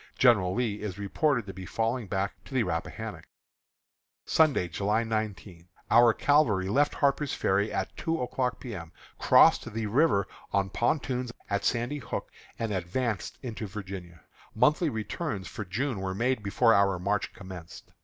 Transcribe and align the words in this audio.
General 0.17 0.55
Lee 0.55 0.81
is 0.81 0.97
reported 0.97 1.45
to 1.45 1.53
be 1.53 1.63
falling 1.67 2.07
back 2.07 2.43
to 2.45 2.55
the 2.55 2.63
Rappahannock. 2.63 3.25
Sunday, 4.25 4.67
July 4.67 5.03
19. 5.03 5.67
Our 5.91 6.11
cavalry 6.15 6.69
left 6.69 6.95
Harper's 6.95 7.35
Ferry 7.35 7.71
at 7.71 7.95
two 7.95 8.19
o'clock 8.19 8.59
P. 8.59 8.73
M., 8.73 8.91
crossed 9.19 9.71
the 9.71 9.85
river 9.85 10.27
on 10.51 10.71
pontoons 10.71 11.31
at 11.51 11.63
Sandy 11.63 11.99
Hook, 11.99 12.31
and 12.57 12.73
advanced 12.73 13.37
into 13.43 13.67
Virginia. 13.67 14.21
Monthly 14.55 14.89
returns 14.89 15.47
for 15.47 15.63
June 15.63 15.99
were 16.01 16.15
made 16.15 16.41
before 16.41 16.73
our 16.73 16.97
march 16.97 17.31
commenced. 17.33 17.93